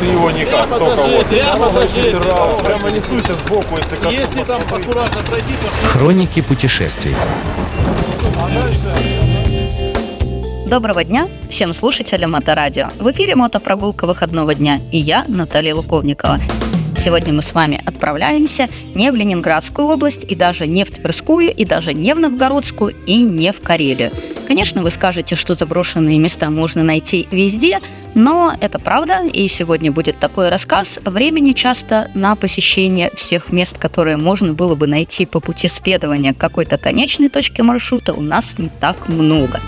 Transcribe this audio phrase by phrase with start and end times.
[0.00, 1.26] Ты его никак, только вот.
[1.26, 2.18] прямо покажи.
[2.18, 4.14] Прямо, прямо несуйся сбоку, если коснусь.
[4.14, 7.14] Если там аккуратно пройти, то Хроники путешествий.
[10.66, 12.88] Доброго дня всем слушателям Моторадио.
[12.98, 16.40] В эфире мотопрогулка выходного дня и я, Наталья Луковникова.
[16.96, 21.64] Сегодня мы с вами отправляемся не в Ленинградскую область, и даже не в Тверскую, и
[21.64, 24.10] даже не в Новгородскую, и не в Карелию.
[24.48, 27.80] Конечно, вы скажете, что заброшенные места можно найти везде,
[28.16, 30.98] но это правда, и сегодня будет такой рассказ.
[31.04, 36.38] Времени часто на посещение всех мест, которые можно было бы найти по пути следования к
[36.38, 39.60] какой-то конечной точке маршрута, у нас не так много.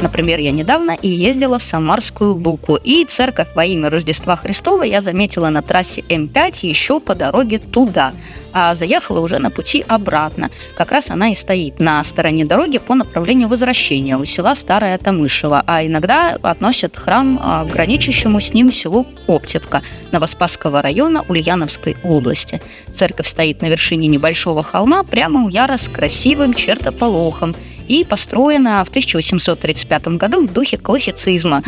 [0.00, 5.00] Например, я недавно и ездила в Самарскую Буку, и церковь во имя Рождества Христова я
[5.00, 8.12] заметила на трассе М5 еще по дороге туда,
[8.52, 10.50] а заехала уже на пути обратно.
[10.76, 15.62] Как раз она и стоит на стороне дороги по направлению возвращения у села Старая Тамышева,
[15.66, 22.60] а иногда относят храм а, к граничащему с ним селу Оптевка Новоспасского района Ульяновской области.
[22.92, 27.56] Церковь стоит на вершине небольшого холма прямо у яра с красивым чертополохом,
[27.88, 31.62] и построена в 1835 году в духе классицизма.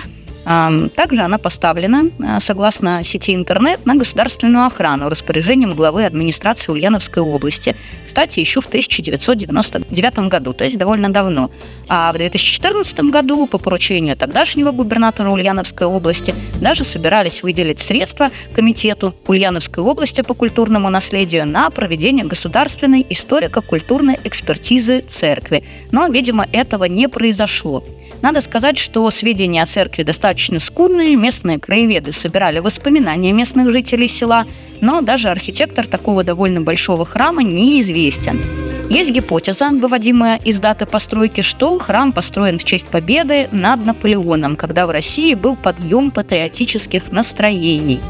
[0.48, 7.76] Также она поставлена, а, согласно сети интернет, на государственную охрану распоряжением главы администрации Ульяновской области.
[8.06, 11.50] Кстати, еще в 1999 году, то есть довольно давно.
[11.86, 19.14] А в 2014 году по поручению тогдашнего губернатора Ульяновской области даже собирались выделить средства комитету
[19.26, 25.62] Ульяновской области по культурному наследию на проведение государственной историко-культурной экспертизы церкви.
[25.92, 27.84] Но, видимо, этого не произошло.
[28.22, 34.46] Надо сказать, что сведения о церкви достаточно скудные, местные краеведы собирали воспоминания местных жителей села,
[34.80, 38.42] но даже архитектор такого довольно большого храма неизвестен.
[38.90, 44.86] Есть гипотеза, выводимая из даты постройки, что храм построен в честь победы над Наполеоном, когда
[44.86, 48.00] в России был подъем патриотических настроений.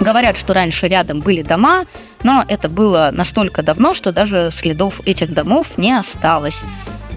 [0.00, 1.84] Говорят, что раньше рядом были дома,
[2.24, 6.64] но это было настолько давно, что даже следов этих домов не осталось.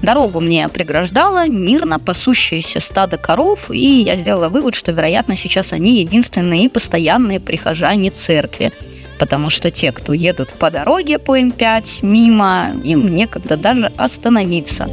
[0.04, 6.02] Дорогу мне преграждало мирно пасущееся стадо коров, и я сделала вывод, что, вероятно, сейчас они
[6.02, 8.74] единственные и постоянные прихожане церкви.
[9.18, 14.90] Потому что те, кто едут по дороге по М5 мимо, им некогда даже остановиться.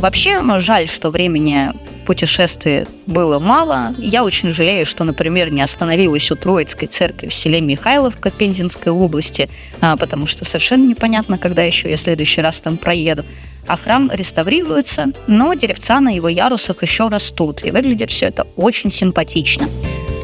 [0.00, 1.70] Вообще, жаль, что времени
[2.04, 3.94] путешествий было мало.
[3.98, 9.48] Я очень жалею, что, например, не остановилась у Троицкой церкви в селе Михайловка Пензенской области,
[9.80, 13.24] а, потому что совершенно непонятно, когда еще я в следующий раз там проеду
[13.70, 18.90] а храм реставрируется, но деревца на его ярусах еще растут, и выглядит все это очень
[18.90, 19.68] симпатично.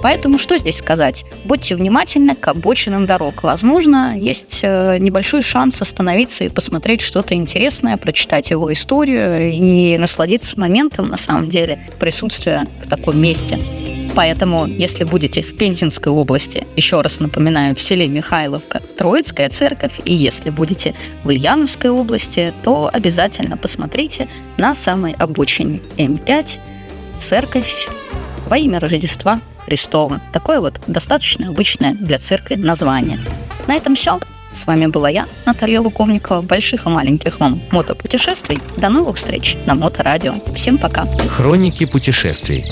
[0.02, 1.24] Поэтому что здесь сказать?
[1.44, 3.44] Будьте внимательны к обочинам дорог.
[3.44, 10.58] Возможно, есть э, небольшой шанс остановиться и посмотреть что-то интересное, прочитать его историю и насладиться
[10.58, 13.58] моментом, на самом деле, присутствия в таком месте.
[14.16, 20.14] Поэтому, если будете в Пензенской области, еще раз напоминаю, в селе Михайловка, Троицкая церковь, и
[20.14, 24.26] если будете в Ульяновской области, то обязательно посмотрите
[24.56, 26.58] на самой обочине М5
[27.18, 27.88] церковь
[28.48, 30.22] во имя Рождества Христова.
[30.32, 33.18] Такое вот достаточно обычное для церкви название.
[33.66, 34.18] На этом все.
[34.54, 36.40] С вами была я, Наталья Луковникова.
[36.40, 38.60] Больших и маленьких вам мотопутешествий.
[38.78, 40.36] До новых встреч на Моторадио.
[40.54, 41.04] Всем пока.
[41.28, 42.64] Хроники путешествий.